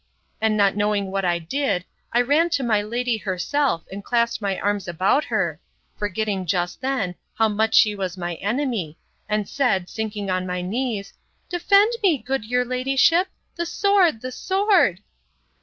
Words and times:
and, 0.41 0.57
not 0.57 0.75
knowing 0.75 1.11
what 1.11 1.23
I 1.23 1.37
did, 1.37 1.85
I 2.11 2.21
ran 2.21 2.49
to 2.57 2.63
my 2.63 2.81
lady 2.81 3.17
herself, 3.17 3.83
and 3.91 4.03
clasped 4.03 4.41
my 4.41 4.59
arms 4.59 4.87
about 4.87 5.25
her, 5.25 5.61
forgetting, 5.95 6.47
just 6.47 6.81
then, 6.81 7.13
how 7.35 7.47
much 7.49 7.75
she 7.75 7.93
was 7.93 8.17
my 8.17 8.33
enemy, 8.37 8.97
and 9.29 9.47
said, 9.47 9.89
sinking 9.89 10.27
on 10.31 10.47
my 10.47 10.63
knees, 10.63 11.13
Defend 11.49 11.93
me, 12.01 12.17
good 12.17 12.45
your 12.45 12.65
ladyship! 12.65 13.27
the 13.55 13.65
sword! 13.67 14.21
the 14.21 14.31
sword! 14.31 15.01